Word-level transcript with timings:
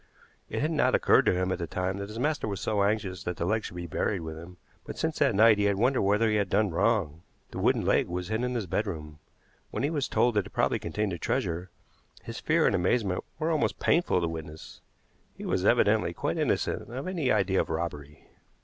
It 0.49 0.61
had 0.61 0.71
not 0.71 0.95
occurred 0.95 1.27
to 1.27 1.31
him 1.35 1.51
at 1.51 1.59
the 1.59 1.67
time 1.67 1.97
that 1.99 2.09
his 2.09 2.17
master 2.17 2.47
was 2.47 2.59
so 2.59 2.81
anxious 2.81 3.23
that 3.23 3.37
the 3.37 3.45
leg 3.45 3.63
should 3.63 3.75
be 3.75 3.85
buried 3.85 4.21
with 4.21 4.35
him, 4.35 4.57
but 4.83 4.97
since 4.97 5.19
that 5.19 5.35
night 5.35 5.59
he 5.59 5.65
had 5.65 5.75
wondered 5.75 6.01
whether 6.01 6.27
he 6.27 6.37
had 6.37 6.49
done 6.49 6.71
wrong. 6.71 7.21
The 7.51 7.59
wooden 7.59 7.85
leg 7.85 8.07
was 8.07 8.29
hidden 8.29 8.45
in 8.45 8.55
his 8.55 8.65
bedroom. 8.65 9.19
When 9.69 9.83
he 9.83 9.91
was 9.91 10.07
told 10.07 10.33
that 10.33 10.47
it 10.47 10.53
probably 10.53 10.79
contained 10.79 11.11
the 11.11 11.19
treasure, 11.19 11.69
his 12.23 12.39
fear 12.39 12.65
and 12.65 12.73
amazement 12.73 13.23
were 13.37 13.51
almost 13.51 13.77
painful 13.77 14.21
to 14.21 14.27
witness. 14.27 14.81
He 15.35 15.45
was 15.45 15.65
evidently 15.65 16.13
quite 16.13 16.39
innocent 16.39 16.91
of 16.91 17.07
any 17.07 17.31
idea 17.31 17.61
of 17.61 17.69
robbery. 17.69 18.27